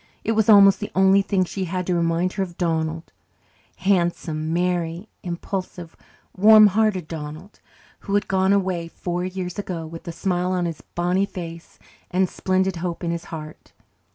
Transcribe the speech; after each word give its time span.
It 0.23 0.31
was 0.31 0.49
almost 0.49 0.79
the 0.79 0.89
only 0.95 1.21
thing 1.21 1.43
she 1.45 1.65
had 1.65 1.85
to 1.85 1.93
remind 1.93 2.33
her 2.33 2.41
of 2.41 2.57
Donald 2.57 3.11
handsome, 3.75 4.51
merry, 4.51 5.07
impulsive, 5.21 5.95
warmhearted 6.35 7.07
Donald, 7.07 7.59
who 7.99 8.15
had 8.15 8.27
gone 8.27 8.51
away 8.51 8.87
four 8.87 9.23
years 9.25 9.59
ago 9.59 9.85
with 9.85 10.07
a 10.07 10.11
smile 10.11 10.53
on 10.53 10.65
his 10.65 10.81
bonny 10.95 11.27
face 11.27 11.77
and 12.09 12.27
splendid 12.27 12.77
hope 12.77 13.03
in 13.03 13.11
his 13.11 13.25
heart. 13.25 13.73